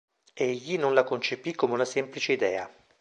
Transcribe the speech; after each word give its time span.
Egli 0.33 0.79
non 0.79 0.95
la 0.95 1.03
concepì 1.03 1.53
come 1.53 1.73
una 1.73 1.85
semplice 1.85 2.31
idea. 2.31 2.67